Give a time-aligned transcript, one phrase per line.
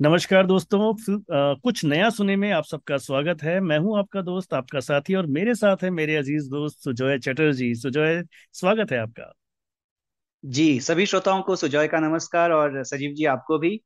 [0.00, 0.78] नमस्कार दोस्तों
[1.14, 5.14] अ, कुछ नया सुने में आप सबका स्वागत है। मैं हूँ आपका दोस्त आपका साथी
[5.14, 8.22] और मेरे साथ है मेरे अज़ीज़ दोस्त सुजॉय चटर्जी। सुजॉय
[8.54, 9.32] स्वागत है आपका।
[10.44, 13.78] जी सभी श्रोताओं को सुजॉय का नमस्कार और सजीव जी आपको भी।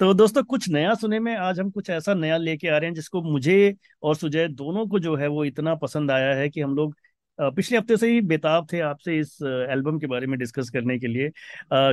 [0.00, 2.94] तो दोस्तों कुछ नया सुने में आज हम कुछ ऐसा नया लेके आ रहे हैं
[2.94, 6.74] जिसको मुझे और सुजय दोनों को जो है वो इतना पसंद आया है कि हम
[6.76, 6.94] लोग
[7.38, 9.38] पिछले हफ़्ते से ही बेताब थे आपसे इस
[9.70, 11.32] एल्बम के बारे में डिस्कस करने के लिए। अ,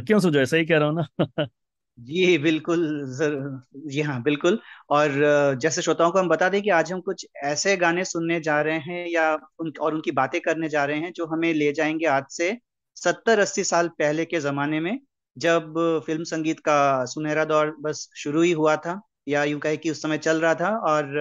[0.01, 0.45] क्यों सुजय?
[0.45, 1.45] सही कह रहा हूँ ना?
[2.01, 2.81] जी बिल्कुल
[3.87, 4.59] जी हाँ बिल्कुल।
[4.89, 5.11] और
[5.61, 8.77] जैसे श्रोताओं को हम बता दें कि आज हम कुछ ऐसे गाने सुनने जा रहे
[8.81, 12.23] हैं या उन और उनकी बातें करने जा रहे हैं जो हमें ले जाएँगे आज
[12.31, 12.51] से
[12.97, 14.97] सत्तर अस्सी साल पहले के जमाने में
[15.37, 15.73] जब
[16.05, 20.01] फ़िल्म संगीत का सुनहरा दौर बस शुरू ही हुआ था या यूँ कहे कि उस
[20.01, 21.15] समय चल रहा था। और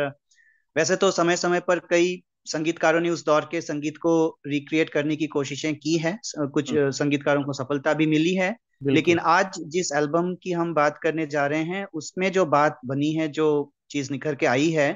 [0.77, 4.13] वैसे तो समय समय पर कई संगीतकारों ने उस दौर के संगीत को
[4.47, 6.19] रिक्रिएट करने की कोशिशें की हैं।
[6.49, 10.99] कुछ हम्म, संगीतकारों को सफलता भी मिली है। लेकिन आज जिस एल्बम की हम बात
[10.99, 13.49] करने जा रहे हैं उसमें जो बात बनी है जो
[13.91, 14.91] चीज़ निखर के आई है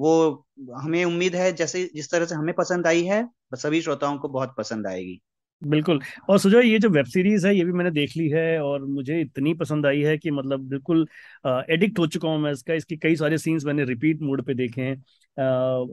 [0.00, 0.44] वो
[0.76, 4.54] हमें उम्मीद है जैसे जिस तरह से हमें पसंद आई है सभी श्रोताओं को बहुत
[4.58, 5.20] पसंद आएगी।
[5.62, 8.84] बिल्कुल। और सुजय ये जो वेब सीरीज़ है ये भी मैंने देख ली है और
[8.86, 11.06] मुझे इतनी पसंद आई है कि मतलब बिल्कुल
[11.46, 14.82] एडिक्ट हो चुका हूँ मैं इसका इसके कई सारे सीन्स मैंने रिपीट मोड पे देखे
[14.82, 14.96] हैं।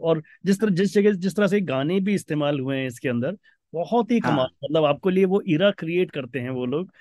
[0.02, 3.38] और जिस तरह जिस जगह जिस तरह से गाने भी इस्तेमाल हुए हैं इसके अंदर
[3.74, 6.92] बहुत ही कमाल। हाँ। मतलब आपको लिए वो इरा क्रिएट करते हैं वो लोग।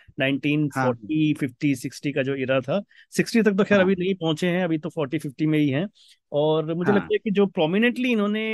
[0.77, 4.15] हाँ। 1940 50 60 का जो इरा था। 60 तक तो खैर हाँ। अभी नहीं
[4.15, 5.87] पहुँचे हैं अभी तो 40 50 में ही हैं।
[6.33, 8.45] और मुझे हाँ। लगता है कि जो प्रोमिनेंटली इन्होंने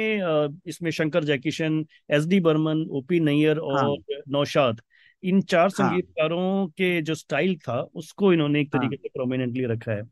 [0.67, 4.81] इसमें Shankar Jaikishan S D Burman O P Nayyar हाँ। और नौशाद
[5.23, 9.65] इन चार हाँ। संगीतकारों के जो स्टाइल था उसको इन्होंने एक हाँ। तरीके से प्रोमिनेंटली
[9.65, 10.09] रखा है। तो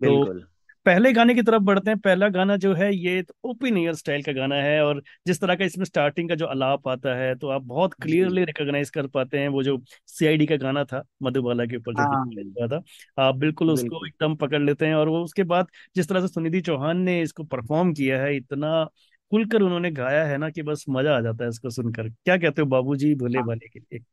[0.00, 0.46] बिल्कुल।
[0.86, 4.32] पहले गाने की तरफ़ बढ़ते हैं। पहला गाना जो है ये ओपी नैयर स्टाइल का
[4.32, 7.62] गाना है और जिस तरह का इसमें स्टार्टिंग का जो अलाप आता है तो आप
[7.64, 11.94] बहुत क्लियरली रिकॉग्नाइज कर पाते हैं। वो जो सीआईडी का गाना था मधुबाला के ऊपर
[11.94, 12.82] जो हाँ हुआ था
[13.18, 16.60] आप बिल्कुल उसको एकदम पकड़ लेते हैं और वो उसके बाद जिस तरह से सुनिधि
[16.62, 18.84] चौहान ने इसको परफॉर्म किया है इतना
[19.32, 22.62] खुलकर उन्होंने गाया है ना कि बस मज़ा आ जाता है इसको सुनकर। क्या कहते
[22.62, 24.04] हो बाबूजी भोले हाँ। भाले के लिए?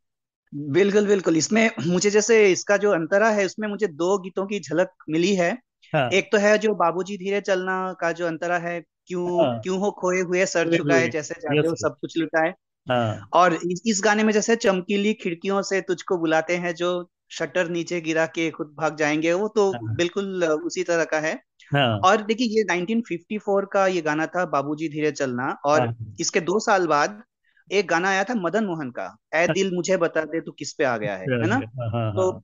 [0.71, 4.89] बिल्कुल बिल्कुल। इसमें मुझे जैसे इसका जो अंतरा है उसमें मुझे दो गीतों की झलक
[5.09, 5.51] मिली है।
[5.95, 9.79] हाँ। एक तो है जो बाबूजी धीरे चलना का जो अंतरा है क्यों हाँ। क्यों
[9.79, 12.53] हो खोए हुए सर झुकाए जैसे जाते हो सब कुछ लुटाए।
[12.89, 17.69] हाँ। और इस, इस गाने में जैसे चमकीली खिड़कियों से तुझको बुलाते हैं जो शटर
[17.69, 21.33] नीचे गिरा के खुद भाग जाएँगे वो तो हाँ। बिल्कुल उसी तरह का है।
[21.73, 26.39] हाँ। और देखिए ये 1954 का ये गाना था बाबूजी धीरे चलना और हाँ। इसके
[26.39, 27.23] दो साल बाद
[27.71, 30.83] एक गाना आया था मदन मोहन का ऐ दिल मुझे बता दे तू किस पे
[30.83, 31.21] आ गया है?
[31.21, 31.59] है ना?
[32.11, 32.43] तो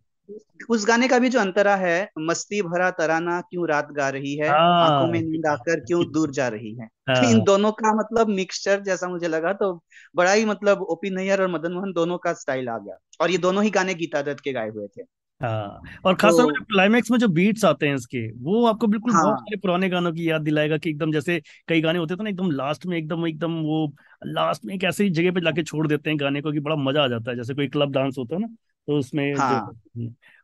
[0.70, 4.52] उस गाने का भी जो अंतरा है मस्ती भरा तराना क्यों रात गा रही है?
[4.82, 6.88] आँखों हाँ में नींद आकर क्यों दूर जा रही है?
[7.24, 9.74] इन हाँ दोनों का मतलब मिक्सचर जैसा मुझे लगा तो
[10.16, 13.38] बड़ा ही मतलब ओपी नैयर और मदन मोहन दोनों का स्टाइल आ गया। और ये
[13.40, 15.04] दोनों ही गाने गीता दत्त के गाए हुए थे।
[15.42, 19.14] हाँ और तो खासतौर पर क्लाइमैक्स में जो बीट्स आते हैं इसके वो आपको बिल्कुल
[19.14, 21.40] हाँ, बहुत सारे पुराने गानों की याद दिलाएगा कि एकदम जैसे
[21.70, 23.86] कई गाने होते थे ना एकदम लास्ट में एकदम एकदम वो
[24.28, 27.04] लास्ट में एक ऐसी जगह पे जाके छोड़ देते हैं गाने को कि बड़ा मज़ा
[27.04, 28.48] आ जाता है। जैसे कोई क्लब डांस होता है ना
[28.90, 29.78] तो उसमें जो हाँ।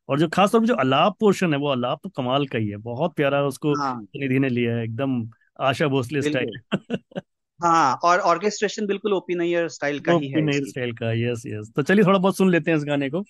[0.09, 2.67] और जो खास तौर पर जो अलाप पोर्शन है वो अलाप तो कमाल का ही
[2.67, 5.29] है। बहुत प्यारा उसको हाँ। निधि ने लिया है एकदम
[5.59, 6.99] आशा भोसले बिल्कुल। स्टाइल।
[7.63, 11.43] हाँ और ऑर्केस्ट्रेशन बिल्कुल ओपी नैयर स्टाइल का ही है नई इसकी स्टाइल का यस
[11.47, 13.21] यस। तो चलिए थोड़ा बहुत सुन लेते हैं इस गाने को।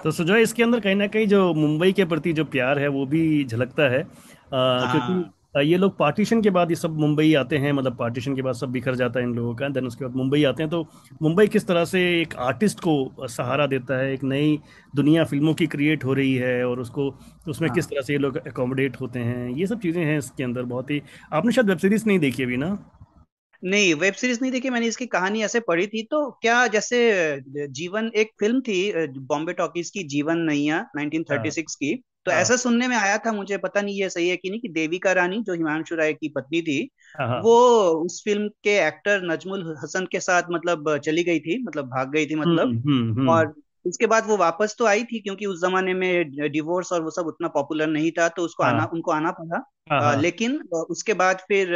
[0.03, 3.05] तो सुजय इसके अंदर कहीं ना कहीं जो मुंबई के प्रति जो प्यार है वो
[3.07, 7.59] भी झलकता है। आ, क्योंकि हाँ ये लोग पार्टीशन के बाद ये सब मुंबई आते
[7.59, 10.15] हैं मतलब पार्टीशन के बाद सब बिखर जाता है इन लोगों का देन उसके बाद
[10.17, 10.83] मुंबई आते हैं। तो
[11.23, 14.59] मुंबई किस तरह से एक आर्टिस्ट को सहारा देता है एक नई
[14.95, 17.09] दुनिया फ़िल्मों की क्रिएट हो रही है और उसको
[17.49, 20.45] उसमें किस हाँ तरह से ये लोग अकोमोडेट होते हैं ये सब चीज़ें हैं इसके
[20.45, 21.03] अंदर बहुत ही
[21.33, 22.77] आपने शायद वेब सीरीज़ नहीं देखी अभी ना?
[23.65, 26.99] नहीं वेब सीरीज़ नहीं देखी मैंने इसकी कहानी ऐसे पढ़ी थी तो क्या जैसे
[27.49, 32.57] जीवन एक फ़िल्म थी बॉम्बे टॉकीज की जीवन नैया हाँ 1936 की तो हाँ। ऐसा
[32.57, 35.43] सुनने में आया था मुझे पता नहीं ये सही है कि नहीं कि देविका रानी
[35.43, 37.57] जो हिमांशु राय की पत्नी थी हाँ हाँ। वो
[38.05, 42.27] उस फ़िल्म के एक्टर नजमुल हसन के साथ मतलब चली गई थी मतलब भाग गई
[42.27, 43.55] थी हम्म मतलब हम्म हम्म और
[43.87, 47.27] उसके बाद वो वापस तो आई थी क्योंकि उस जमाने में डिवोर्स और वो सब
[47.27, 50.61] उतना पॉपुलर नहीं था तो उसको आना उनको आना पड़ा लेकिन
[50.91, 51.75] उसके बाद फिर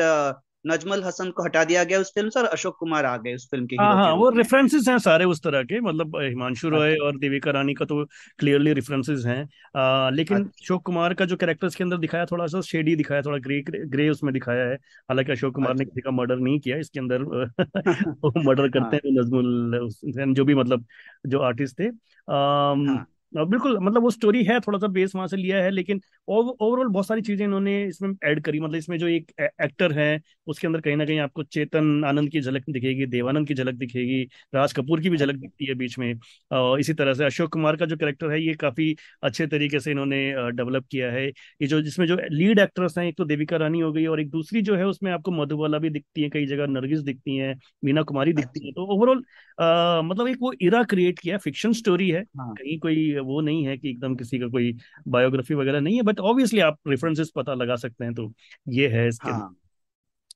[0.66, 3.48] नजमुल हसन को हटा दिया गया उस फ़िल्म से और अशोक कुमार आ गए उस
[3.50, 7.04] फ़िल्म के हाँ हाँ वो रेफरेंसेस हैं सारे उस तरह के मतलब हिमांशु रॉय अच्छा।
[7.04, 8.04] और देविका रानी का तो
[8.38, 12.60] क्लियरली रेफरेंसेस हैं। लेकिन अच्छा। अशोक कुमार का जो कैरेक्टर के अंदर दिखाया थोड़ा सा
[12.60, 16.10] शेडी दिखाया थोड़ा ग्रे ग्रे उसमें दिखाया है। हालाँकि अशोक कुमार ने अच्छा। किसी का
[16.10, 17.22] मर्डर नहीं किया इसके अंदर
[18.24, 20.84] वो मर्डर करते हाँ। हैं नजमुल जो भी मतलब
[21.26, 25.36] जो आर्टिस्ट थे। हाँ। अ, बिल्कुल मतलब वो स्टोरी है थोड़ा सा बेस वहाँ से
[25.36, 29.32] लिया है लेकिन ओवरऑल बहुत सारी चीज़ें इन्होंने इसमें ऐड करी। मतलब इसमें जो एक
[29.62, 33.54] एक्टर है उसके अंदर कहीं ना कहीं आपको चेतन आनंद की झलक दिखेगी देवानंद की
[33.54, 34.22] झलक दिखेगी
[34.54, 36.14] राज कपूर की भी झलक दिखती है बीच में।
[36.50, 39.90] और इसी तरह से अशोक कुमार का जो कैरेक्टर है ये काफ़ी अच्छे तरीके से
[39.90, 43.80] इन्होंने डेवलप किया है। ये जो जिसमें जो लीड एक्ट्रेस हैं एक तो देविका रानी
[43.80, 46.66] हो गई और एक दूसरी जो है उसमें आपको मधुबाला भी दिखती है कई जगह
[46.68, 49.24] नरगिस दिखती है मीना कुमारी दिखती है। तो ओवरऑल
[49.58, 53.76] मतलब एक वो इरा क्रिएट किया फिक्शन स्टोरी है। हाँ। कहीं कोई वो नहीं है
[53.78, 54.72] कि एकदम किसी का कोई
[55.08, 58.32] बायोग्राफी वगैरह नहीं है बट ऑब्वियसली आप रेफरेंसेस पता लगा सकते हैं तो
[58.70, 59.54] ये है इसके हाँ।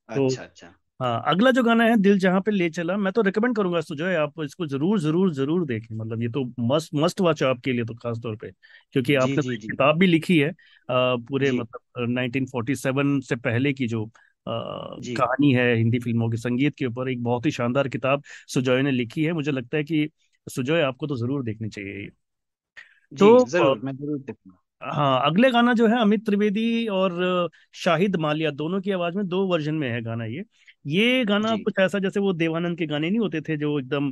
[0.08, 3.22] तो अच्छा अच्छा। हाँ अगला जो गाना है दिल जहाँ पे ले चला मैं तो
[3.22, 7.42] रिकमेंड करूँगा सुजय आप इसको ज़रूर ज़रूर ज़रूर देखें मतलब ये तो मस्ट मस्ट वॉच
[7.44, 8.50] आपके लिए तो खास तौर पे
[8.94, 10.54] क्योंकि जी आपने तो जी जी। किताब भी लिखी है अ,
[10.88, 14.06] पूरे जी। मतलब 1947 से पहले की जो
[14.98, 18.82] जी। कहानी है हिंदी फ़िल्मों के संगीत के ऊपर एक बहुत ही शानदार किताब सुजय
[18.82, 20.08] ने लिखी है मुझे लगता है कि
[20.46, 22.10] सुजय आपको तो ज़रूर देखनी चाहिए जी
[23.12, 24.34] तो ज़रूर मैं ज़रूर
[24.82, 27.12] हाँ अगले गाना जो है अमित त्रिवेदी और
[27.74, 30.44] शाहिद मालिया दोनों की आवाज़ में दो वर्जन में है गाना ये।
[30.86, 34.08] ये गाना कुछ ऐसा जैसे वो देवानंद के गाने नहीं होते थे जो एकदम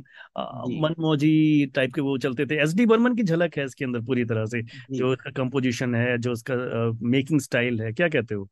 [0.77, 4.25] मनमोजी टाइप के वो चलते थे। एस डी बर्मन की झलक है इसके अंदर पूरी
[4.25, 6.55] तरह से जी। जो उसका कंपोजिशन है जो उसका
[7.07, 8.47] मेकिंग स्टाइल है क्या कहते हो?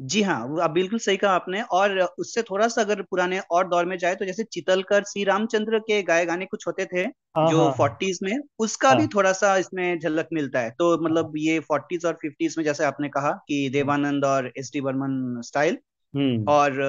[0.00, 3.68] जी हाँ वो आप बिल्कुल सही कहा आपने और उससे थोड़ा सा अगर पुराने और
[3.68, 7.00] दौर में जाए तो जैसे चितलकर श्री रामचंद्र के गाए गाने कुछ होते थे
[7.36, 10.90] हाँ जो हाँ फोर्टीज में उसका भी हाँ। थोड़ा सा इसमें झलक मिलता है। तो
[10.90, 14.80] हाँ मतलब ये फोर्टीज और फिफ्टीज में जैसे आपने कहा कि देवानंद और एस डी
[14.80, 15.78] बर्मन स्टाइल
[16.14, 16.80] हम्म। और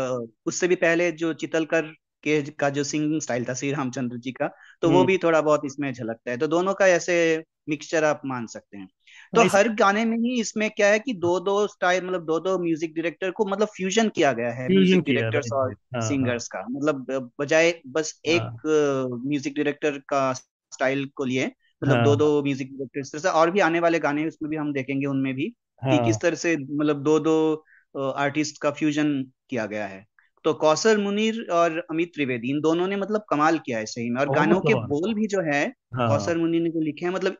[0.45, 1.81] उससे भी पहले जो चितलकर
[2.23, 4.47] के का जो सिंगिंग स्टाइल था श्री रामचंद्र जी का
[4.81, 8.21] तो वो हम्म। भी थोड़ा बहुत इसमें झलकता है। तो दोनों का ऐसे मिक्सचर आप
[8.25, 8.87] मान सकते हैं।
[9.33, 12.57] तो हर गाने में ही इसमें क्या है कि दो दो स्टाइल मतलब दो दो
[12.59, 16.47] म्यूज़िक डायरेक्टर को मतलब फ्यूजन किया गया है म्यूज़िक डायरेक्टर्स और राइट हाँ हाँ। सिंगर्स
[16.47, 22.41] का। मतलब बजाय बस एक हाँ म्यूज़िक डायरेक्टर का स्टाइल को लिए मतलब दो दो
[22.43, 25.33] म्यूज़िक डायरेक्टर इस तरह से और भी आने वाले गाने उसमें भी हम देखेंगे उनमें
[25.35, 25.47] भी
[25.81, 29.13] कि किस तरह से मतलब दो दो आर्टिस्ट का फ्यूजन
[29.49, 30.05] किया गया है।
[30.45, 34.19] तो कौशल मुनीर और अमित त्रिवेदी इन दोनों ने मतलब कमाल किया है सही में।
[34.21, 35.65] और गानों के बोल भी जो है
[35.99, 37.37] कौसर मुनीर ने जो लिखे हैं मतलब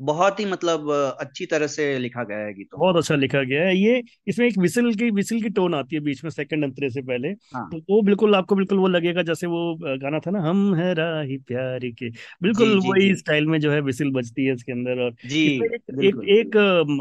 [0.00, 0.90] बहुत ही मतलब
[1.20, 4.58] अच्छी तरह से लिखा गया है गीतों बहुत अच्छा लिखा गया है। ये इसमें एक
[4.58, 7.78] विसल की विसल की टोन आती है बीच में सेकंड अंतरे से पहले। हाँ। तो
[7.90, 11.88] वो बिल्कुल आपको बिल्कुल वो लगेगा जैसे वो गाना था ना हम है राही प्यार
[11.92, 12.10] के।
[12.42, 15.62] बिल्कुल वही स्टाइल में जो है विसल बजती है इसके अंदर और जी एक
[16.02, 16.56] एक एक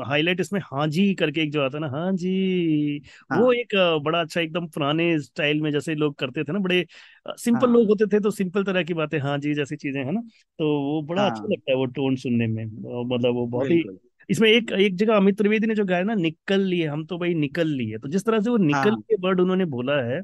[0.08, 3.00] हाईलाइट इसमें हाँ जी करके एक जो आता है ना हाँ जी
[3.32, 6.86] वो हाँ। एक बड़ा अच्छा एकदम पुराने स्टाइल में जैसे लोग करते थे ना बड़े
[7.28, 10.12] सिंपल लोग हाँ। होते थे तो सिंपल तरह की बातें हाँ जी जैसी चीज़ें है
[10.12, 10.22] ना?
[10.60, 12.66] तो वो बड़ा अच्छा हाँ। लगता है वो टोन सुनने में
[13.06, 13.84] मतलब वो बहुत ही
[14.30, 17.34] इसमें एक एक जगह अमित त्रिवेदी ने जो गाया ना निकल लिए हम तो भाई
[17.34, 20.22] निकल लिए तो जिस तरह से वो निकल हाँ। के वर्ड उन्होंने बोला है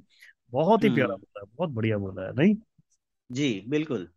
[0.52, 2.56] बहुत ही प्यारा हम्म। बोला है बहुत बढ़िया बोला है नहीं?
[3.32, 4.08] जी बिल्कुल।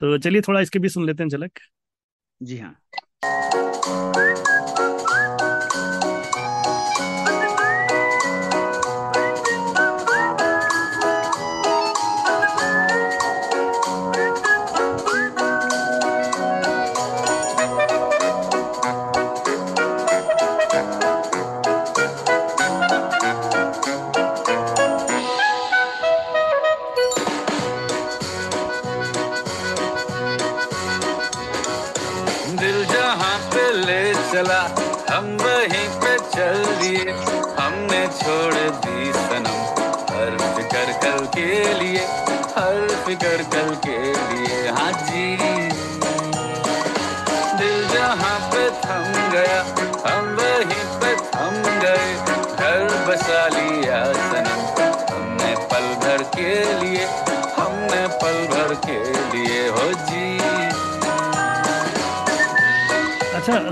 [0.00, 1.50] तो चलिए थोड़ा इसके भी सुन लेते हैं झलक।
[2.42, 4.31] जी हाँ।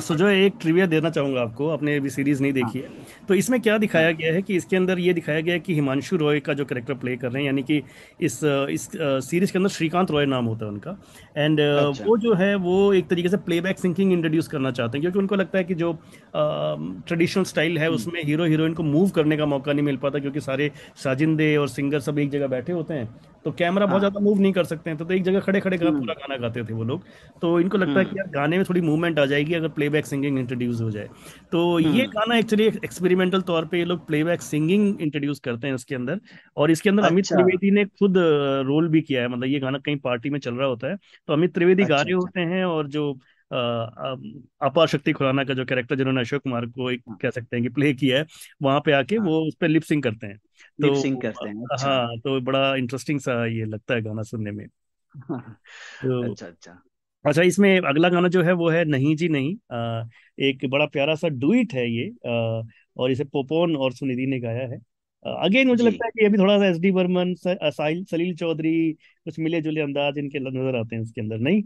[0.01, 2.89] सुजय एक ट्रिविया देना चाहूँगा आपको आपने अभी सीरीज़ नहीं देखी है।
[3.29, 6.17] तो इसमें क्या दिखाया गया है कि इसके अंदर ये दिखाया गया है कि हिमांशु
[6.17, 7.83] रॉय का जो करेक्टर प्ले कर रहे हैं यानी कि
[8.21, 10.97] इस इस सीरीज़ के अंदर श्रीकांत रॉय नाम होता है उनका।
[11.37, 15.03] एंड अच्छा। वो जो है वो एक तरीके से प्लेबैक सिंकिंग इंट्रोड्यूस करना चाहते हैं
[15.03, 15.93] क्योंकि उनको लगता है कि जो
[16.33, 20.41] ट्रेडिशनल स्टाइल है उसमें हीरो हीरोइन को मूव करने का मौका नहीं मिल पाता क्योंकि
[20.41, 20.71] सारे
[21.05, 23.09] साजिंदे और सिंगर सब एक जगह बैठे होते हैं।
[23.45, 25.61] तो कैमरा बहुत हाँ। ज़्यादा मूव नहीं कर सकते हैं तो, तो एक जगह खड़े
[25.61, 27.05] खड़े गा, हम्म। पूरा गाना गाते थे वो लोग
[27.43, 30.39] तो इनको लगता है कि यार गाने में थोड़ी मूवमेंट आ जाएगी अगर प्लेबैक सिंगिंग
[30.39, 31.09] इंट्रोड्यूस हो जाए
[31.53, 35.75] तो ये हम्म। गाना एक्चुअली एक्सपेरिमेंटल तौर पे ये लोग प्लेबैक सिंगिंग इंट्रोड्यूस करते हैं
[35.75, 36.21] इसके अंदर
[36.57, 38.19] और इसके अंदर अमित अच्छा त्रिवेदी ने खुद
[38.67, 40.97] रोल भी किया है मतलब ये गाना कहीं पार्टी में चल रहा होता है
[41.29, 43.13] तो अमित त्रिवेदी गा अच्छा रहे अच्छा होते हैं और जो
[43.51, 47.63] अपार शक्ति खुराना का जो कैरेक्टर जिन्होंने अशोक कुमार को एक हाँ। कह सकते हैं
[47.63, 48.27] कि प्ले किया है
[48.63, 50.35] वहाँ पे आके हाँ। वो उस पर लिप सिंग करते हैं।
[50.81, 54.51] लिप तो करते हैं अच्छा। हाँ तो बड़ा इंटरेस्टिंग सा ये लगता है गाना सुनने
[54.51, 56.83] में। तो अच्छा अच्छा।
[57.25, 61.15] अच्छा इसमें अगला गाना जो है वो है नहीं जी नहीं। अ, एक बड़ा प्यारा
[61.15, 62.63] सा डुइट है ये अ,
[62.97, 64.79] और इसे पोपोन और सुनिधि ने गाया है।
[65.25, 68.93] अगेन मुझे लगता है कि ये भी थोड़ा सा एस डी बर्मन साहिल सलील चौधरी
[68.95, 71.63] कुछ मिले जुले अंदाज इनके नज़र आते हैं इसके अंदर नहीं?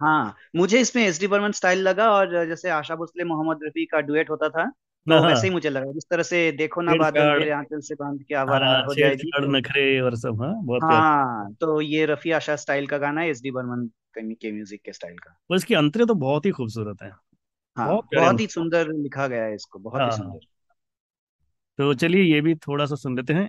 [0.00, 4.00] हाँ मुझे इसमें एस डी बर्मन स्टाइल लगा और जैसे आशा भोसले मोहम्मद रफी का
[4.02, 4.64] डुएट होता था
[5.06, 7.80] हाँ तो हाँ वैसे ही मुझे लगा जिस तरह से देखो ना बादल मेरे आंचल
[7.82, 11.52] से बाँध के आवारा हाँ हो जाएगी। तो नखरे और सब हाँ बहुत प्यारा। हाँ
[11.60, 13.86] तो ये रफी आशा स्टाइल का गाना है एस डी बर्मन
[14.18, 17.10] के म्यूज़िक के स्टाइल का। और इसकी अंतरे तो बहुत ही खूबसूरत है।
[17.76, 20.46] हाँ बहुत प्यारे बहुत ही अंतरे। सुंदर लिखा गया है इसको बहुत ही हाँ। सुंदर।
[21.78, 23.48] तो चलिए ये भी थोड़ा सा सुन लेते हैं।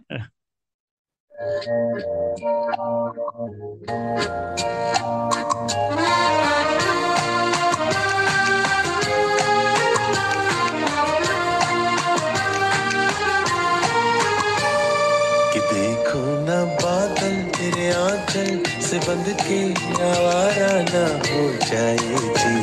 [18.88, 19.58] से बंध के
[20.04, 22.54] आवारा ना हो जाए जी।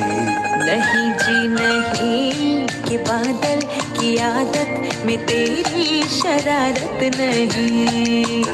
[0.65, 2.44] नहीं जी नहीं।
[2.95, 3.61] कि बादल
[3.97, 8.45] की आदत में तेरी शरारत नहीं।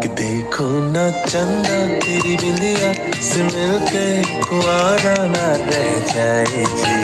[0.00, 2.92] कि देखो ना चंदा तेरी बिंदिया
[3.22, 4.06] से मिलके
[4.42, 6.96] कुआरा ना रह जाए जी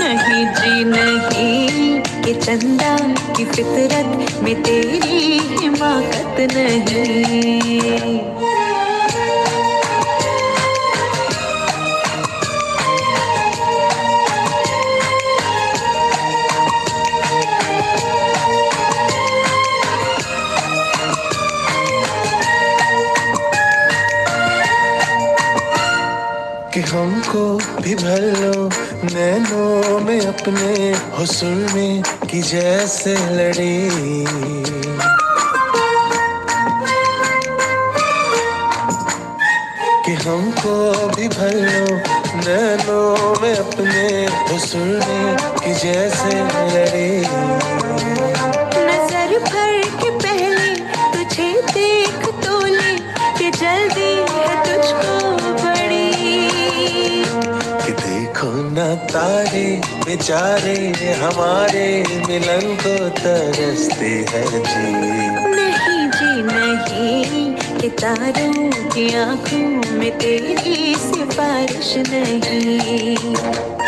[0.00, 2.96] नहीं जी नहीं कि चंदा
[3.32, 8.43] की फितरत में तेरी हिमाकत नहीं।
[27.84, 28.70] भी भर लो,
[29.14, 33.90] नैनों में अपने हुस्न में कि जैसे लड़ी।
[40.04, 41.96] कि हमको भी भर लो,
[42.36, 44.08] नैनों में अपने
[44.52, 46.34] हुस्न में कि जैसे
[46.74, 47.20] लड़ी।
[48.86, 49.73] नज़र भर
[58.74, 59.66] ना तारे
[60.04, 60.76] बेचारे
[61.20, 61.86] हमारे
[62.28, 64.90] मिलन को तरसते हैं जी
[65.54, 73.83] नहीं जी नहीं कि तारों की आँखों में तेरी सिफारिश नहीं।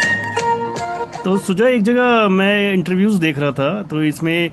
[1.27, 4.51] तो सुजय एक जगह मैं इंटरव्यूज़ देख रहा था तो इसमें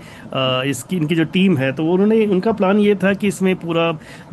[0.70, 3.84] इसकी इनकी जो टीम है तो उन्होंने उनका प्लान ये था कि इसमें पूरा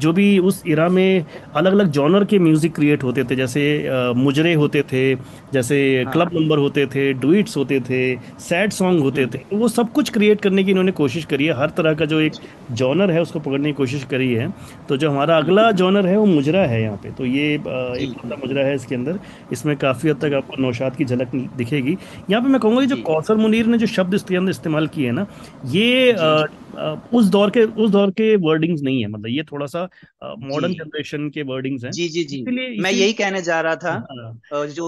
[0.01, 4.13] जो भी उस इरा में अलग अलग जॉनर के म्यूज़िक क्रिएट होते थे जैसे अ,
[4.17, 5.15] मुजरे होते थे
[5.53, 8.01] जैसे क्लब नंबर होते थे डुइट्स होते थे
[8.41, 11.59] सैड सॉन्ग होते थे तो वो सब कुछ क्रिएट करने की इन्होंने कोशिश करी है
[11.61, 12.33] हर तरह का जो एक
[12.73, 14.49] जॉनर है उसको पकड़ने की कोशिश करी है
[14.89, 18.67] तो जो हमारा अगला जॉनर है वो मुजरा है यहाँ पे तो ये एक मुजरा
[18.67, 19.19] है इसके अंदर
[19.53, 21.97] इसमें काफ़ी हद तक आपको नौशाद की झलक दिखेगी।
[22.31, 25.07] यहाँ पे मैं कहूँगा कि जो। कौसर मुनीर ने जो शब्द इसके अंदर इस्तेमाल किए
[25.07, 25.27] हैं ना
[25.67, 26.47] ये अ,
[26.79, 29.83] अ, उस दौर के उस दौर के वर्डिंग्स नहीं है मतलब ये थोड़ा सा
[30.25, 33.93] मॉडर्न जनरेशन के वर्डिंग्स हैं। जी जी जी। इसीलिए मैं यही कहने जा रहा था
[33.93, 34.87] हाँ, जो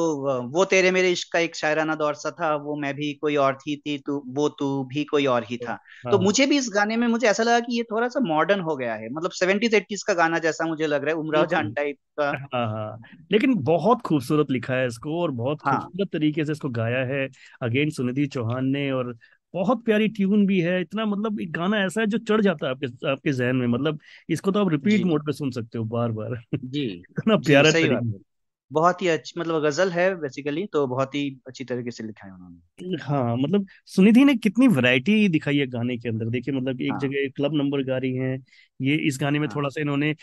[0.49, 3.55] वो तेरे मेरे इश्क का एक शायराना दौर सा था वो मैं भी कोई और
[3.55, 6.71] थी थी तू वो तू भी कोई और ही था। तो हाँ, मुझे भी इस
[6.75, 9.75] गाने में मुझे ऐसा लगा कि ये थोड़ा सा मॉडर्न हो गया है मतलब सेवेंटीज
[9.75, 12.99] एट्टीज का गाना जैसा मुझे लग रहा है उमराव जान टाइप का। हाँ
[13.33, 17.29] लेकिन बहुत खूबसूरत लिखा है इसको और बहुत खूबसूरत तरीके से इसको गाया है।
[17.62, 19.17] अगेन सुनिधि चौहान ने और
[19.55, 22.73] बहुत प्यारी ट्यून भी है। इतना मतलब एक गाना ऐसा है जो चढ़ जाता है
[22.73, 23.99] आपके आपके जहन में। मतलब
[24.29, 27.71] इसको तो आप रिपीट मोड पे सुन सकते हो बार बार। जी। इतना जी प्यारा
[27.71, 28.23] सही बात तरीका है।
[28.71, 32.33] बहुत ही अच्छी मतलब गज़ल है बेसिकली तो बहुत ही अच्छी तरीके से लिखा है
[32.35, 36.93] उन्होंने। हाँ मतलब सुनिधि ने कितनी वैरायटी दिखाई है गाने के अंदर। देखिए मतलब एक
[36.93, 38.39] हाँ। जगह क्लब नंबर गा रही हैं।
[38.81, 40.15] ये इस गाने में हाँ। थोड़ा सा इन्होंने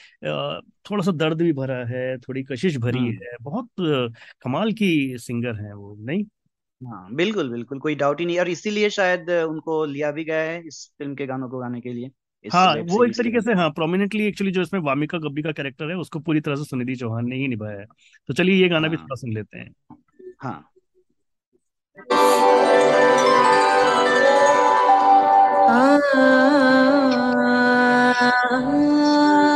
[0.85, 3.69] थोड़ा सा दर्द भी भरा है थोड़ी कशिश भरी हम्म है। बहुत
[4.41, 6.23] कमाल की सिंगर है वो नहीं?
[6.81, 10.61] हाँ बिल्कुल बिल्कुल कोई डाउट ही नहीं और इसीलिए शायद उनको लिया भी गया है
[10.67, 12.11] इस फ़िल्म के गानों को गाने के लिए
[12.45, 14.79] इस हाँ वेब वो एक सीरीज़ के तरीके से लिए हाँ प्रोमिनेंटली एक्चुअली जो इसमें
[14.81, 17.85] वामिका गब्बी का कैरेक्टर है उसको पूरी तरह से सुनिधि चौहान ने ही निभाया है
[18.29, 19.73] तो चलिए ये गाना भी हाँ थोड़ा सुन लेते हैं
[20.39, 20.63] हाँ
[28.47, 29.48] क्या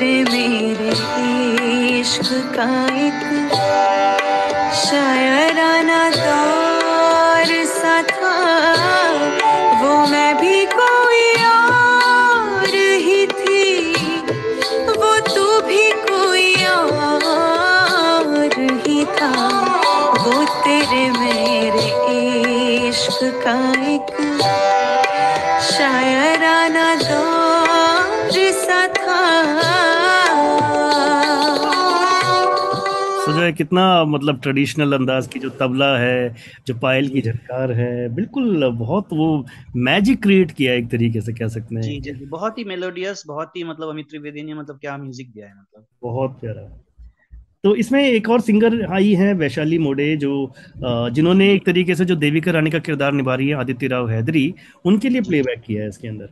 [0.00, 3.20] तेरे मेरे इश्क का एक
[4.74, 8.36] शायराना दौर सा था।
[9.80, 12.68] वो मैं भी कोई और
[13.04, 13.64] ही थी।
[14.88, 18.48] वो तू भी कोई और
[18.86, 19.32] ही था।
[20.20, 21.88] वो तेरे मेरे
[22.88, 23.58] इश्क का
[23.90, 24.08] एक
[25.62, 29.79] शायराना दौर सा था।
[33.40, 36.34] सुजय कितना मतलब ट्रेडिशनल अंदाज की जो तबला है
[36.66, 39.28] जो पायल की झनकार है बिल्कुल बहुत वो
[39.78, 43.22] मैजिक क्रिएट किया एक तरीके से कह सकते हैं। जी जी जी बहुत ही मेलोडियस
[43.26, 46.68] बहुत ही मतलब अमित त्रिवेदी ने मतलब क्या म्यूज़िक दिया है मतलब। बहुत प्यारा।
[47.64, 50.30] तो इसमें एक और सिंगर आई है वैशाली मोडे जो
[51.14, 54.52] जिन्होंने एक तरीके से जो देविका रानी का किरदार निभा रही है आदित्य राव हैदरी
[54.84, 56.26] उनके लिए जी। प्लेबैक किया है इसके अंदर।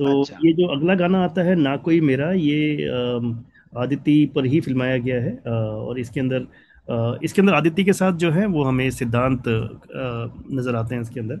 [0.00, 2.76] तो अच्छा। ये जो अगला गाना आता है ना कोई मेरा ये
[3.74, 6.46] अम, आदित्य पर ही फिल्माया गया है और इसके अंदर
[7.24, 11.36] इसके अंदर आदित्य के साथ जो है वो हमें सिद्धांत नज़र आते हैं इसके अंदर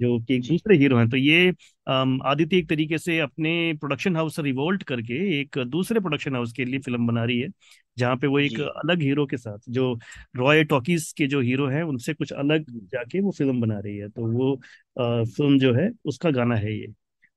[0.00, 1.48] जो कि एक दूसरे हीरो हैं। तो ये
[1.88, 6.64] आदित्य एक तरीके से अपने प्रोडक्शन हाउस से रिवोल्ट करके एक दूसरे प्रोडक्शन हाउस के
[6.64, 7.48] लिए फ़िल्म बना रही है
[7.96, 9.92] जहाँ पे वो एक अलग हीरो के साथ जो
[10.36, 14.08] रॉय टॉकीज के जो हीरो हैं उनसे कुछ अलग जाके वो फ़िल्म बना रही है।
[14.08, 16.86] तो वो अ, फ़िल्म जो है उसका गाना है ये।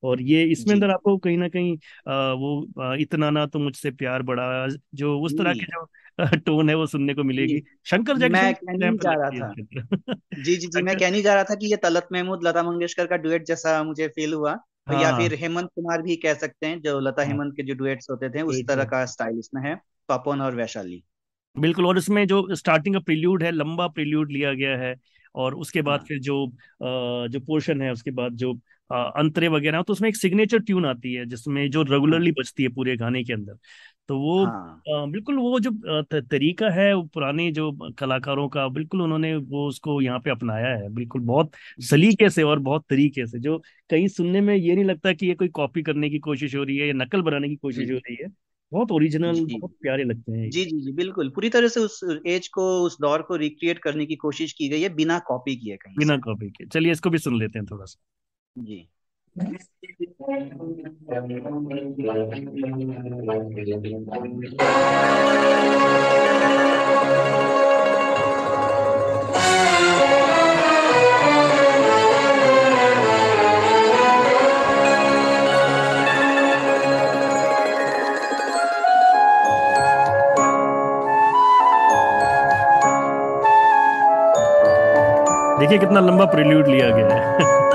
[0.04, 4.22] और ये इसमें अंदर आपको कहीं ना कहीं अ, वो इतना ना तो मुझसे प्यार
[4.22, 5.86] बड़ा जो उस तरह के जो।
[6.46, 9.54] टोन है वो सुनने को मिलेगी। शंकर जैकसन मैं कहने ही जा रहा था।
[10.38, 13.06] जी जी जी मैं शंकर कहने जा रहा था कि ये तलत महमूद लता मंगेशकर
[13.08, 14.52] का डुएट जैसा मुझे फील हुआ
[14.88, 17.64] और या हाँ। फिर हेमंत कुमार भी कह सकते हैं जो लता हाँ। हेमंत के
[17.64, 19.76] जो डुएट्स होते थे उस तरह का स्टाइल इसमें है
[20.10, 21.04] पापन और वैशाली।
[21.56, 24.96] बिल्कुल और इसमें जो स्टार्टिंग का प्रील्यूड है लंबा प्रिल्यूड लिया गया है
[25.36, 26.46] और उसके बाद हाँ। फिर जो
[27.30, 28.54] जो पोर्शन है उसके बाद जो
[28.92, 32.96] अंतरे वगैरह तो उसमें एक सिग्नेचर ट्यून आती है जिसमें जो रेगुलरली बजती है पूरे
[32.98, 33.58] गाने के अंदर।
[34.10, 35.72] तो वो हाँ। बिल्कुल वो जो
[36.24, 40.90] तरीका है वो पुराने जो कलाकारों का बिल्कुल उन्होंने वो उसको यहाँ पे अपनाया है
[40.90, 43.58] बिल्कुल बहुत सलीके से और बहुत तरीके से जो
[43.90, 46.78] कहीं सुनने में ये नहीं लगता कि ये कोई कॉपी करने की कोशिश हो रही
[46.78, 48.30] है या नकल बनाने की कोशिश हो रही है
[48.72, 52.48] बहुत ओरिजिनल बहुत प्यारे लगते हैं जी जी जी बिल्कुल। पूरी तरह से उस एज
[52.50, 55.98] को उस दौर को रिक्रिएट करने की कोशिश की गई है बिना कॉपी किए कहीं
[55.98, 58.00] बिना कॉपी के चलिए इसको भी सुन लेते हैं थोड़ा सा।
[58.56, 58.88] जी।
[85.60, 87.69] देखिए कितना लंबा प्रिल्यूड लिया गया है।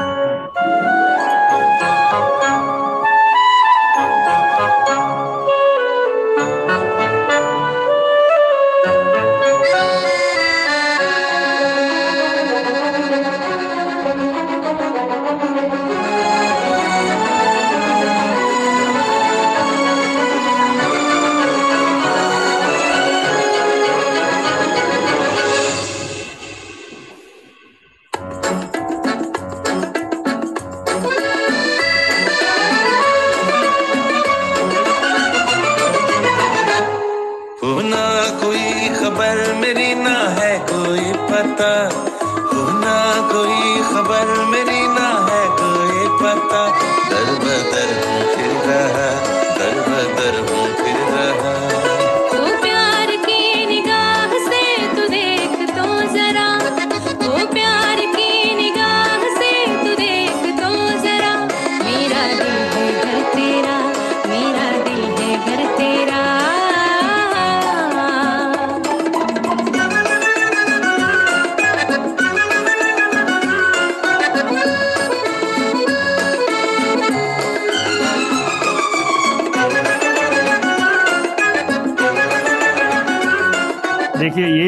[41.35, 41.71] पता
[42.51, 42.97] होना
[43.33, 44.64] कोई खबर मेरी?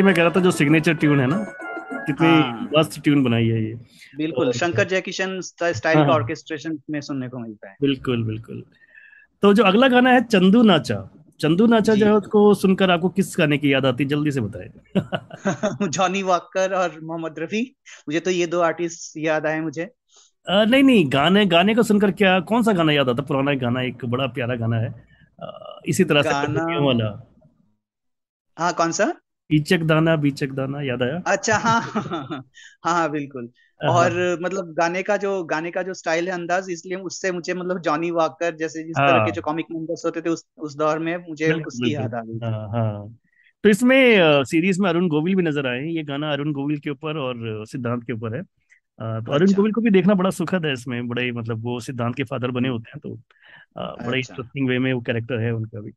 [0.07, 1.39] मैं कह रहा था जो सिग्नेचर ट्यून है ना
[1.93, 2.29] कितनी
[2.79, 3.75] मस्त हाँ। ट्यून बनाई है ये।
[4.17, 8.65] बिल्कुल और- शंकर जयकिशन स्टाइल हाँ। का ऑर्केस्ट्रेशन में सुनने को मिलता है। बिल्कुल बिल्कुल।
[9.43, 13.35] तो जो अगला गाना है चंदू नाचा चंदू नाचा जो। है उसको सुनकर आपको किस
[13.39, 14.09] गाने की याद आती है?
[14.09, 14.69] जल्दी से बताएँ।
[15.89, 17.77] जॉनी वॉकर और मोहम्मद रफी
[18.09, 19.83] मुझे तो ये दो आर्टिस्ट याद आए मुझे।
[20.49, 23.23] अ, नहीं नहीं गाने गाने को सुनकर क्या कौन सा गाना याद आता?
[23.23, 25.05] पुराना गाना एक बड़ा प्यारा गाना है।
[25.43, 27.33] अ, इसी तरह से गाना- वाला।
[28.59, 29.13] हाँ कौन सा?
[29.51, 32.43] ईचक दाना बीचक दाना याद आया अच्छा हाँ हाँ
[32.85, 33.49] हाँ बिल्कुल
[33.81, 37.81] और मतलब गाने का जो गाने का जो स्टाइल है अंदाज इसलिए उससे मुझे मतलब
[37.81, 40.99] जॉनी वॉकर जैसे जिस तरह के हाँ। जो कॉमिक नंबर्स होते थे उस उस दौर
[40.99, 43.19] में मुझे उसकी। याद आ गई हाँ हाँ
[43.65, 46.91] तो इसमें सीरीज़ में अरुण गोविल भी नज़र आए हैं ये गाना अरुण गोविल के
[46.91, 50.67] ऊपर और सिद्धांत के ऊपर है तो अरुण अच्छा। गोविल को भी देखना बड़ा सुखद
[50.67, 53.15] है इसमें बड़े मतलब वो सिद्धांत के फादर बने होते हैं तो
[53.77, 55.93] बड़े अच्छा। इंटरेस्टिंग वे में वो कैरेक्टर है उनका भी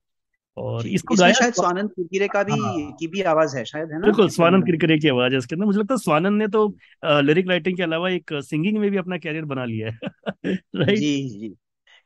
[0.57, 3.99] और इसको गाया शायद स्वानंद किरकिरे का भी हाँ। की भी आवाज़ है शायद है
[3.99, 4.05] ना?
[4.05, 6.67] बिल्कुल स्वानंद किरकिरे की आवाज़ है इसके अंदर। मुझे लगता है स्वानंद ने तो
[7.21, 9.97] लिरिक राइटिंग के अलावा एक सिंगिंग में भी अपना कैरियर बना लिया है।
[10.75, 11.49] राइट जी जी।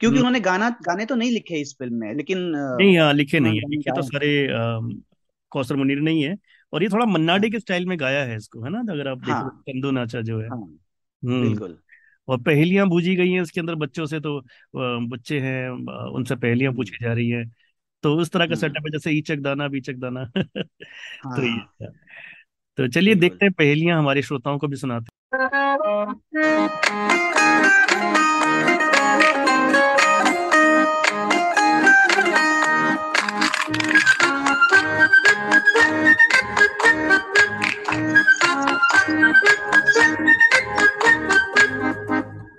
[0.01, 3.39] क्योंकि हम्म। उन्होंने गाना गाने तो नहीं लिखे इस फ़िल्म में लेकिन नहीं हाँ लिखे
[3.39, 4.47] नहीं है। लिखे तो सारे
[5.51, 6.35] कौसर मुनीर नहीं है
[6.73, 8.79] और ये थोड़ा मन्नाडे के स्टाइल में गाया है इसको है ना?
[8.93, 10.57] अगर आप देखो हाँ। चंदू नाचा जो है। हाँ।
[11.23, 11.77] हम्म। बिल्कुल।
[12.27, 14.39] और पहेलियाँ बूझी गई हैं इसके अंदर बच्चों से तो
[15.07, 15.69] बच्चे हैं
[16.11, 17.43] उनसे पहेलियाँ हम्म। पूछी जा रही हैं।
[18.03, 21.91] तो उस तरह का हम्म। सेटअप है जैसे ईचक दाना बीचक दाना तो ये हाँ
[22.77, 25.11] तो चलिए बिल्कुल। देखते हैं पहेलियाँ हमारे श्रोताओं को भी सुनाते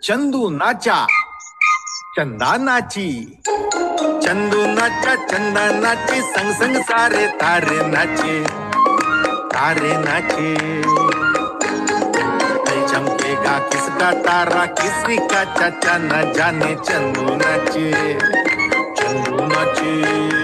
[0.04, 0.96] चंदू नाचा
[2.16, 3.09] चंदा नाची
[4.24, 8.44] चंदू नाचा, चंदा नाची, संग संग सारे तारे नाचे
[9.54, 10.82] तारे नाचे।
[12.88, 17.92] चमकेगा किसका तारा, किसी का चाचा न जाने चंदू नाचे
[18.94, 20.43] चंदू नाचे।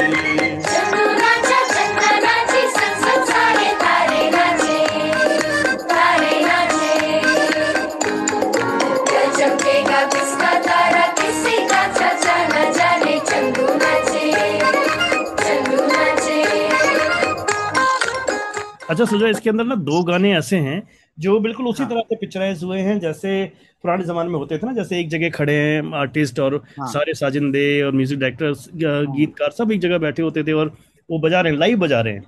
[18.90, 20.83] अच्छा सुजय इसके अंदर ना दो गाने ऐसे हैं
[21.18, 23.44] जो बिल्कुल उसी हाँ। तरह से पिक्चराइज हुए हैं जैसे
[23.85, 27.14] पुराने जमाने में होते थे ना जैसे एक जगह खड़े हैं आर्टिस्ट और हाँ। सारे
[27.14, 30.72] साजिंदे और म्यूज़िक डायरेक्टर गीतकार सब एक जगह बैठे होते थे और
[31.09, 32.24] वो बजा रहे हैं लाइव बजा रहे हैं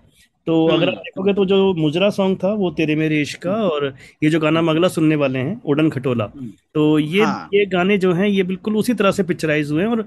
[0.46, 3.54] तो अगर आप हम्म। देखोगे तो जो मुजरा सॉन्ग था वो तेरे मेरे इश्क का
[3.64, 7.48] और ये जो गाना हम अगला सुनने वाले हैं उड़न खटोला हम्म। तो ये हाँ।
[7.54, 10.00] ये गाने जो हैं ये बिल्कुल उसी तरह से पिक्चराइज हुए हैं और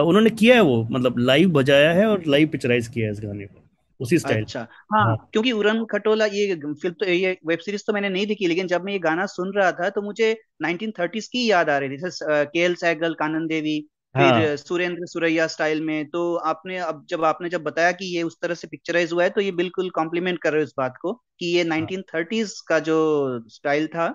[0.00, 3.46] उन्होंने किया है वो मतलब लाइव बजाया है और लाइव पिक्चराइज किया है इस गाने
[3.46, 3.65] को
[4.00, 4.60] उसी स्टाइल अच्छा।
[4.92, 8.46] हाँ हाँ। क्योंकि उड़न खटोला ये फ़िल्म तो ये वेब सीरीज़ तो मैंने नहीं देखी
[8.46, 10.32] लेकिन जब मैं ये गाना सुन रहा था तो मुझे
[10.64, 13.78] 1930s की याद आ रही थी। जैसे के एल सहगल कानन देवी
[14.14, 18.22] हाँ। फिर सुरेंद्र सुरैया स्टाइल में तो आपने अब जब आपने जब बताया कि ये
[18.22, 20.96] उस तरह से पिक्चराइज हुआ है तो ये बिल्कुल कॉम्प्लीमेंट कर रहे हो इस बात
[21.00, 22.96] को कि ये 1930s का जो
[23.48, 24.08] स्टाइल था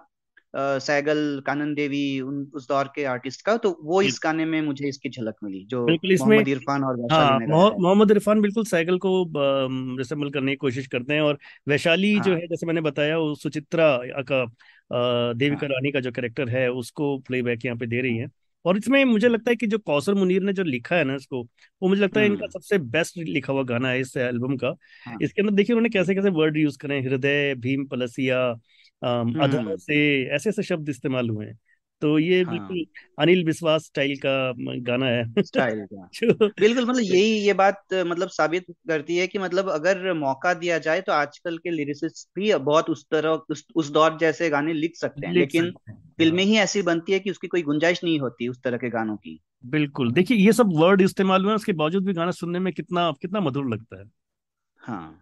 [0.54, 4.88] सहगल कानन देवी उन उस दौर के आर्टिस्ट का तो वो इस गाने में मुझे
[4.90, 9.14] इसकी झलक मिली जो मोहम्मद इरफान और वैशाली हाँ है। मोहम्मद इरफान बिल्कुल साइकिल को
[9.98, 11.38] रिसेंबल करने की कोशिश करते हैं और
[11.68, 16.12] वैशाली जो हाँ। है जैसे मैंने बताया वो सुचित्रा का अ, देविका रानी का जो
[16.12, 18.28] कैरेक्टर है उसको प्लेबैक यहाँ पे दे रही है
[18.66, 21.42] और इसमें मुझे लगता है कि जो कौसर मुनीर ने जो लिखा है ना इसको
[21.82, 24.74] वो मुझे लगता है इनका हम्म। सबसे बेस्ट लिखा हुआ गाना है इस एल्बम का
[25.06, 28.42] हाँ। इसके अंदर देखिए उन्होंने कैसे कैसे वर्ड यूज़ करे हृदय भीम पलसिया
[29.04, 31.60] अधरों हम्म। से ऐसे ऐसे शब्द इस्तेमाल हुए हैं।
[32.02, 32.86] तो ये हाँ। बिल्कुल
[33.20, 36.10] अनिल विश्वास स्टाइल का गाना है। स्टाइल का।
[36.48, 41.02] बिल्कुल मतलब यही ये बात मतलब साबित करती है कि मतलब अगर मौका दिया जाए
[41.02, 45.28] तो आजकल के लिरिसिस्ट भी बहुत उस तरह उस, उस दौर जैसे गाने लिख सकते
[45.28, 48.20] हैं। लिख लेकिन सकते हैं। फ़िल्में ही ऐसी बनती है कि उसकी कोई गुंजाइश नहीं
[48.20, 52.06] होती उस तरह के गानों की। बिल्कुल। देखिए ये सब वर्ड इस्तेमाल हुए उसके बावजूद
[52.06, 54.06] भी गाना सुनने में कितना कितना मधुर लगता है।
[54.80, 55.22] हाँ।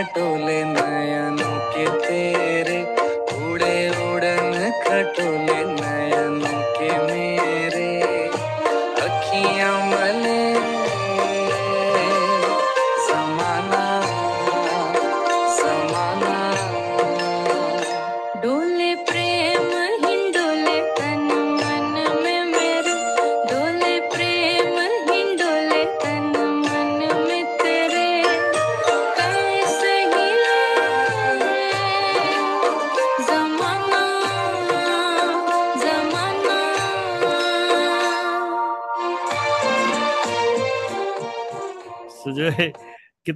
[0.00, 2.78] खटोले नयनों के तेरे
[3.36, 5.99] उड़े उड़न खटोले नयनों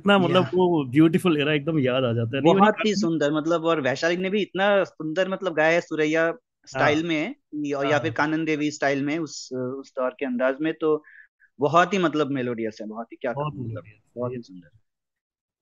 [0.04, 3.64] कितना मतलब वो ब्यूटीफुल एरा एकदम याद आ जाता है। और बहुत ही सुंदर मतलब
[3.64, 6.34] और वैशाली ने भी इतना सुंदर मतलब गाया है सुरैया हाँ।
[6.68, 10.56] स्टाइल में या या फिर हाँ कानन देवी स्टाइल में उस उस दौर के अंदाज
[10.60, 11.02] में तो
[11.58, 14.68] बहुत ही मतलब मेलोडियस है बहुत ही क्या बहुत कहूँ मतलब मेलोडियस बहुत ही सुंदर।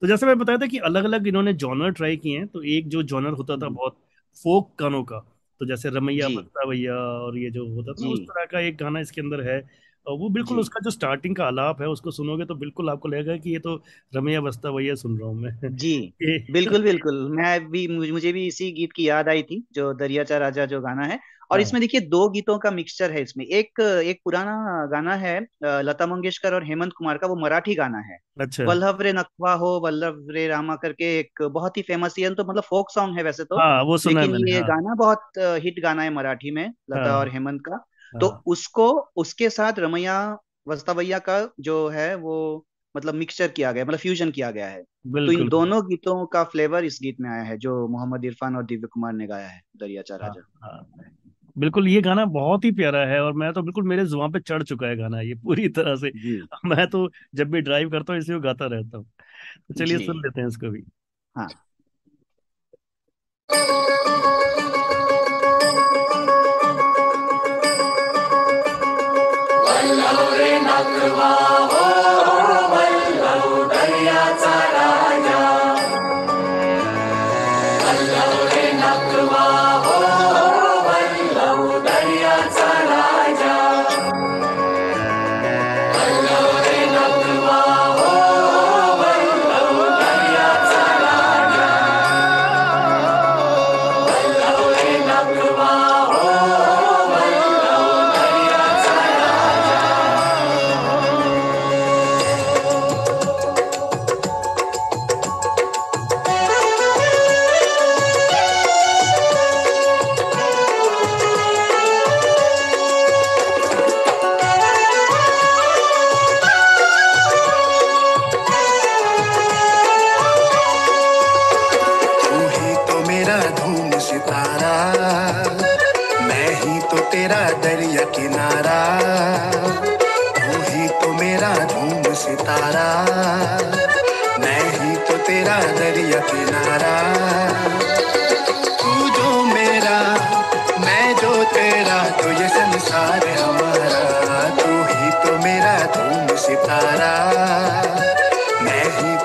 [0.03, 2.89] तो जैसे मैं बताया था कि अलग अलग इन्होंने जॉनर ट्राई किए हैं तो एक
[2.89, 3.99] जो जॉनर होता था हम्म, बहुत
[4.37, 5.19] फोक गानों का
[5.61, 9.01] तो जैसे रमैया बस्ता भैया और ये जो होता था उस तरह का एक गाना
[9.01, 9.59] इसके अंदर है
[10.07, 13.37] और वो बिल्कुल उसका जो स्टार्टिंग का आलाप है उसको सुनोगे तो बिल्कुल आपको लगेगा
[13.37, 13.75] कि ये तो
[14.13, 15.95] रमैया बस्ता भैया सुन रहा हूँ मैं। जी
[16.53, 20.67] बिल्कुल बिल्कुल। मैं भी मुझे भी इसी गीत की याद आई थी जो दरियाचा राजा
[20.67, 21.19] जो गाना है।
[21.51, 24.53] और हाँ। इसमें देखिए दो गीतों का मिक्सचर है इसमें। एक एक पुराना
[24.87, 29.13] गाना है लता मंगेशकर और हेमंत कुमार का वो मराठी गाना है। अच्छा। वल्लभ रे
[29.13, 33.17] नखवा हो वल्लभ रे रामा करके एक बहुत ही फ़ेमस ये तो मतलब फोक सॉन्ग
[33.17, 36.11] है वैसे तो। हाँ वो सुना लेकिन मैंने ये हाँ। गाना बहुत हिट गाना है
[36.15, 37.85] मराठी में लता और हाँ हेमंत का।
[38.21, 43.85] तो हाँ। उसको उसके साथ रमैया वस्तावैया का जो है वो मतलब मिक्सचर किया गया
[43.85, 47.43] मतलब फ्यूजन किया गया है। तो इन दोनों गीतों का फ्लेवर इस गीत में आया
[47.43, 50.91] है जो मोहम्मद इरफान और दिव्य कुमार ने गाया है दरियाचा हाँ राजा। हाँ
[51.59, 54.63] बिल्कुल ये गाना बहुत ही प्यारा है और मैं तो बिल्कुल मेरे ज़ुबान पे चढ़
[54.63, 56.13] चुका है गाना ये पूरी तरह से।
[56.65, 59.07] मैं तो जब भी ड्राइव करता हूँ इसी को गाता रहता हूँ।
[59.69, 60.85] तो चलिए सुन लेते हैं इसको भी।
[61.37, 61.49] हाँ।
[70.85, 71.62] तू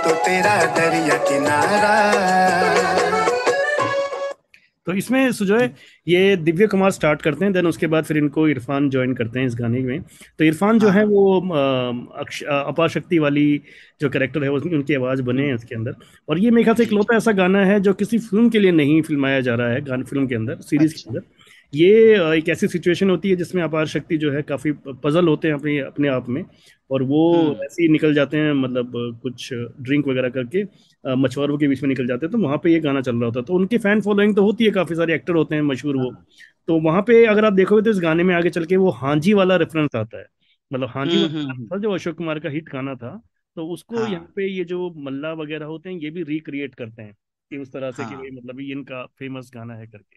[0.08, 2.14] तो तेरा दरिया किनारा।
[4.86, 5.70] तो इसमें सुजय
[6.08, 9.48] ये दिव्य कुमार स्टार्ट करते हैं देन उसके बाद फिर इनको इरफान ज्वाइन करते हैं
[9.48, 10.02] इस गाने में।
[10.40, 11.52] तो इरफान जो हाँ है। वो अ,
[12.20, 13.62] अक्ष- अ, अपार शक्ति वाली
[14.02, 15.96] जो कैरेक्टर है उसकी उनकी आवाज़ बने हैं इसके अंदर।
[16.30, 19.02] और ये मेरे ख्याल से इकलौता ऐसा गाना है जो किसी फ़िल्म के लिए नहीं
[19.02, 21.37] फिल्माया जा रहा है गान फ़िल्म के अंदर सीरीज़ के अच्छा। अंदर।
[21.74, 21.90] ये
[22.38, 24.72] एक ऐसी सिचुएशन होती है जिसमें अपार शक्ति जो है काफ़ी
[25.04, 26.44] पजल होते हैं अपने अपने आप में
[26.90, 28.92] और वो हम्म। ऐसे ही निकल जाते हैं मतलब
[29.24, 30.64] कुछ ड्रिंक वगैरह करके
[31.04, 33.40] मछुआरों के बीच में निकल जाते हैं तो वहाँ पे ये गाना चल रहा होता
[33.40, 36.10] है। तो उनकी फ़ैन फॉलोइंग तो होती है काफ़ी सारे एक्टर होते हैं मशहूर वो।
[36.12, 36.26] हाँ।
[36.68, 39.34] तो वहाँ पे अगर आप देखोगे तो इस गाने में आगे चल के वो हांजी
[39.34, 40.26] वाला रेफरेंस आता है।
[40.72, 43.16] मतलब हांजी हम्म वाला हम्म था जो अशोक कुमार का हिट गाना था
[43.58, 47.02] तो उसको यहाँ हाँ पे ये जो मल्ला वगैरह होते हैं ये भी रिक्रिएट करते
[47.02, 47.14] हैं
[47.52, 50.17] कि उस तरह से कि हाँ। मतलब इनका फ़ेमस गाना है करके।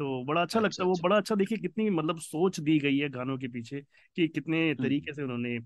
[0.00, 2.78] तो बड़ा अच्छा लगता अच्छा है। वो अच्छा। बड़ा अच्छा देखिए कितनी मतलब सोच दी
[2.80, 3.80] गई है गानों के पीछे
[4.16, 5.58] कि कितने तरीके से उन्होंने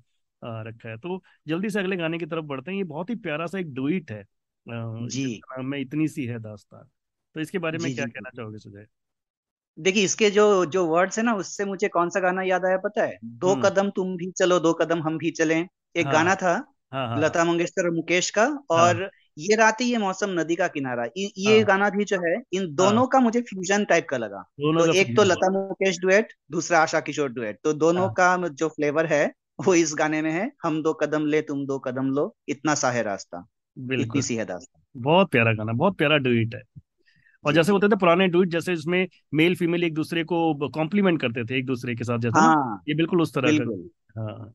[0.42, 3.46] रखा है। तो जल्दी से अगले गाने की तरफ़ बढ़ते हैं। ये बहुत ही प्यारा
[3.46, 4.24] सा एक डुइट है।
[5.06, 6.88] जी। है इतनी सी है दास्तान।
[7.34, 8.86] तो इसके बारे में क्या कहना चाहोगे सुजय?
[9.78, 13.04] देखिए इसके जो जो वर्ड्स है ना उससे मुझे कौन सा गाना याद आया पता
[13.04, 13.18] है?
[13.24, 15.66] दो कदम तुम भी चलो दो कदम हम भी चलें।
[15.96, 16.52] एक हाँ गाना था
[16.92, 19.98] हाँ हाँ हाँ। लता मंगेशकर और मुकेश का और हाँ। और ये रात ही ये
[19.98, 23.20] मौसम नदी का किनारा इ- ये हाँ। गाना भी जो है इन हाँ। दोनों का
[23.20, 27.28] मुझे फ्यूजन टाइप का लगा। तो का एक तो लता मुकेश डुएट दूसरा आशा किशोर
[27.28, 29.32] डुएट तो दोनों हाँ। का जो फ्लेवर है
[29.66, 32.90] वो इस गाने में है हम दो कदम ले तुम दो कदम लो इतना सा
[32.90, 33.46] है रास्ता
[33.92, 36.62] इतनी सी है दास्तान। बहुत प्यारा गाना बहुत प्यारा डुइट है।
[37.44, 41.44] और जैसे होते थे पुराने डुइट जैसे इसमें मेल फीमेल एक दूसरे को कॉम्प्लीमेंट करते
[41.44, 44.54] थे एक दूसरे के साथ जैसे हाँ। ये बिल्कुल उस तरह का बिल्कुल। हाँ।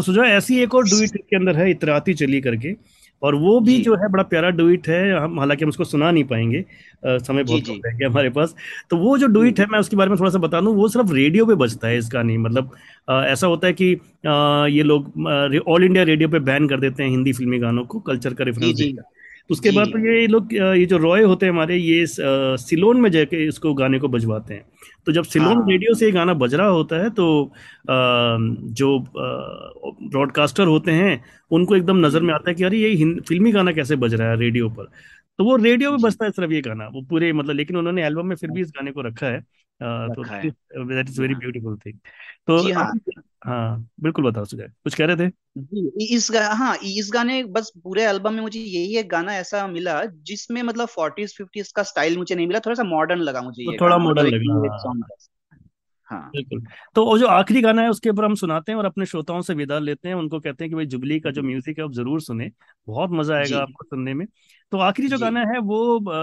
[0.00, 2.74] तो सुजय ऐसी एक और डुइट के अंदर है इतराती चली करके
[3.22, 6.24] और वो भी जो। है बड़ा प्यारा डुइट है हम हालाँकि हम उसको सुना नहीं
[6.24, 8.54] पाएँगे अ, समय बहुत कम रह गया हमारे पास
[8.90, 11.12] तो वो जो डुइट है मैं उसके बारे में थोड़ा सा बता दूँ वो सिर्फ़
[11.12, 12.70] रेडियो पे बजता है इसका नहीं मतलब
[13.08, 15.12] अ, ऐसा होता है कि अ, ये लोग
[15.68, 18.80] ऑल इंडिया रेडियो पे बैन कर देते हैं हिंदी फिल्मी गानों को कल्चर का रेफरेंस
[18.80, 23.10] तो उसके बाद तो ये लोग ये जो रॉय होते हैं हमारे ये सिलोन में
[23.10, 24.64] जाके इसको गाने को बजवाते हैं।
[25.06, 27.26] तो जब सिलोन हाँ। रेडियो से ये गाना बज रहा होता है तो
[28.72, 28.98] जो
[30.10, 33.72] ब्रॉडकास्टर होते हैं उनको एकदम नज़र में हम्म, आता है कि अरे ये फिल्मी गाना
[33.72, 34.84] कैसे बज रहा है रेडियो पर?
[35.38, 38.26] तो वो रेडियो में बजता है सिर्फ़ ये गाना वो पूरे मतलब लेकिन उन्होंने एल्बम
[38.26, 39.40] में फिर भी इस गाने को रखा है।
[39.80, 41.98] तो दैट इज़ वेरी हाँ। Beautiful thing.
[42.46, 42.92] तो हाँ।
[43.46, 45.30] हाँ बिल्कुल बताओ सुजय कुछ कह रहे थे?
[45.58, 49.66] जी इस गा, हाँ इस गाने बस पूरे एल्बम में मुझे यही एक गाना ऐसा
[49.66, 53.62] मिला जिसमें मतलब फोर्टीज फिफ्टीज का स्टाइल मुझे नहीं मिला थोड़ा सा मॉडर्न लगा मुझे
[53.64, 55.08] तो ये थोड़ा मतलब मॉडर्न लगा न्यू हाँ।
[56.10, 56.62] हाँ। बिल्कुल।
[56.94, 59.54] तो वो जो आखिरी गाना है उसके ऊपर हम सुनाते हैं और अपने श्रोताओं से
[59.54, 62.20] विदा लेते हैं। उनको कहते हैं कि भाई जुबली का जो म्यूज़िक है आप ज़रूर
[62.20, 62.50] सुने।
[62.86, 64.26] बहुत मज़ा आएगा आपको सुनने में।
[64.72, 65.78] तो आखिरी जो गाना है वो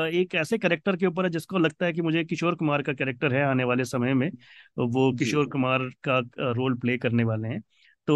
[0.10, 3.34] एक ऐसे कैरेक्टर के ऊपर है जिसको लगता है कि मुझे किशोर कुमार का कैरेक्टर
[3.34, 4.30] है आने वाले समय में।
[4.78, 6.20] वो किशोर कुमार का
[6.52, 7.62] रोल प्ले करने वाले हैं।
[8.08, 8.16] तो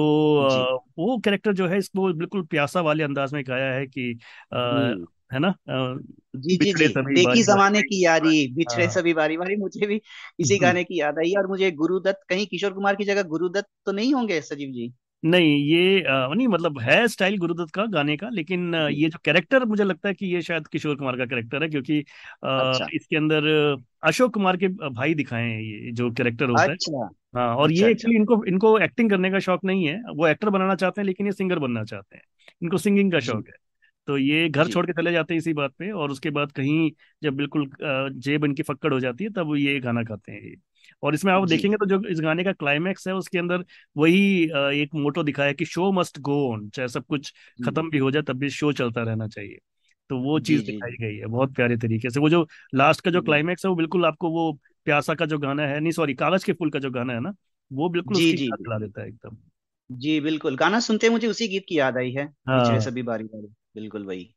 [0.98, 4.12] वो कैरेक्टर जो है इसको बिल्कुल प्यासा वाले अंदाज में गाया है कि
[4.54, 6.00] अ, हम्म। है ना अ,
[6.36, 9.56] जी जी जी। सभी देखी बारी बारी। जमाने की यारी बिछड़े हाँ। सभी बारी बारी।
[9.58, 10.02] मुझे भी
[10.39, 13.91] इसी गाने की याद आई और मुझे गुरुदत्त कहीं किशोर कुमार की जगह गुरुदत्त तो
[13.91, 14.91] नहीं होंगे सजीव जी?
[15.23, 19.65] नहीं ये आ, नहीं मतलब है स्टाइल गुरुदत्त का गाने का लेकिन ये जो कैरेक्टर
[19.65, 21.99] मुझे लगता है कि ये शायद किशोर कुमार का कैरेक्टर है क्योंकि
[22.45, 23.49] आ, अच्छा। इसके अंदर
[24.03, 27.76] अशोक कुमार के भाई दिखाए हैं ये जो कैरेक्टर होता है। अच्छा। हाँ और अच्छा
[27.76, 31.01] ये अच्छा एक्चुअली इनको इनको एक्टिंग करने का शौक नहीं है। वो एक्टर बनाना चाहते
[31.01, 32.24] हैं लेकिन ये सिंगर बनना चाहते हैं।
[32.61, 33.53] इनको सिंगिंग का शौक है।
[34.08, 36.91] तो ये घर छोड़ के चले जाते हैं इसी बात पे और उसके बाद कहीं
[37.24, 40.56] जब बिल्कुल जेब इनकी फक्कड़ हो जाती है तब ये गाना गाते हैं ये।
[41.04, 43.64] और इसमें आप देखेंगे तो जो इस गाने का क्लाइमैक्स है उसके अंदर
[43.95, 44.22] वही
[44.82, 47.34] एक मोटो दिखाया है कि शो मस्ट गो ऑन चाहे सब कुछ
[47.66, 49.58] खत्म भी हो जाए तब भी शो चलता रहना चाहिए।
[50.10, 53.22] तो वो चीज़ दिखाई गई है बहुत प्यारे तरीके से। वो जो लास्ट का जो
[53.22, 54.52] क्लाइमैक्स है वो बिल्कुल आपको वो
[54.86, 57.34] प्यासा का जो गाना है नहीं सॉरी कागज़ के फूल का जो गाना है ना
[57.72, 59.38] वो बिल्कुल जी उसकी जी दिला देता है एकदम।
[59.89, 63.47] जी बिल्कुल। गाना सुनते मुझे उसी गीत की याद आई है हाँ। सभी बारी बारी
[63.76, 64.30] बिल्कुल वही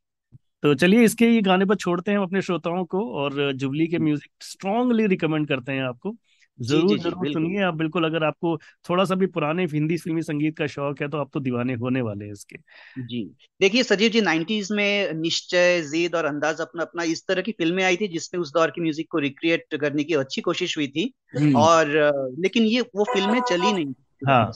[0.62, 4.30] तो चलिए इसके ये गाने पर छोड़ते हैं अपने श्रोताओं को और जुबली के म्यूज़िक
[4.42, 6.14] स्ट्रांगली रिकमेंड करते हैं आपको।
[6.58, 8.56] जी जी ज़रूर जी ज़रूर सुनिए आप। बिल्कुल अगर आपको
[8.88, 12.02] थोड़ा सा भी पुराने हिंदी फिल्मी संगीत का शौक है तो आप तो दीवाने होने
[12.02, 12.56] वाले हैं इसके।
[13.02, 13.22] जी।
[13.60, 17.84] देखिए सजीव जी 90s में निश्चय जीद और अंदाज अपना अपना इस तरह की फ़िल्में
[17.84, 21.12] आई थी जिसमें उस दौर की म्यूज़िक को रिक्रिएट करने की अच्छी कोशिश हुई थी।
[21.38, 21.92] हम्म। और
[22.38, 23.92] लेकिन ये वो फ़िल्में चली नहीं।
[24.28, 24.50] हाँ।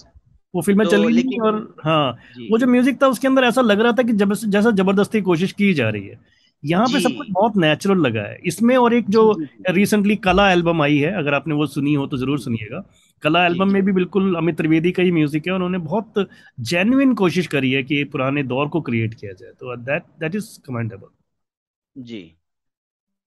[0.54, 2.10] वो फ़िल्में तो चली नहीं और हाँ
[2.50, 5.52] वो जो म्यूज़िक था उसके अंदर ऐसा लग रहा था कि जब जैसा ज़बरदस्ती कोशिश
[5.52, 6.18] की जा रही है।
[6.62, 10.82] यहाँ पे सब कुछ बहुत नेचुरल लगा है। इसमें और एक जी रिसेंटली कला एल्बम
[10.82, 12.82] आई है अगर आपने वो सुनी हो तो ज़रूर सुनिएगा।
[13.22, 16.26] कला एल्बम में भी बिल्कुल अमित त्रिवेदी का ही म्यूज़िक है उन्होंने बहुत
[16.62, 20.48] जेन्युइन कोशिश करी है कि पुराने दौर को क्रिएट किया जाए। तो दैट दैट इज़
[20.66, 22.20] कमेंडेबल जी।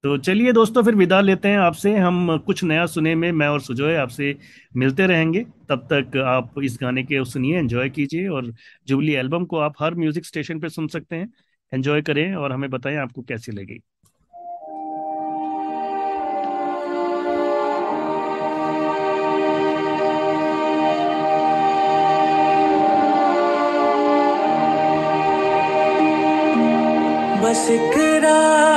[0.03, 3.61] तो चलिए दोस्तों, फिर विदा लेते हैं आपसे। हम कुछ नया सुने में, मैं और
[3.61, 4.37] सुजोय आपसे
[4.77, 8.53] मिलते रहेंगे। तब तक आप इस गाने के सुनिए, एंजॉय कीजिए और
[8.87, 11.33] जुबली एल्बम को आप हर म्यूज़िक स्टेशन पे सुन सकते हैं।
[11.73, 13.81] एंजॉय करें और हमें बताएँ आपको कैसी लगी।
[27.43, 28.70] बस में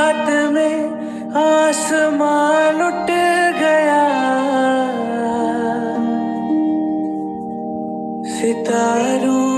[1.37, 3.09] आसमान लुट
[3.61, 4.03] गया।
[8.35, 9.54] सितारों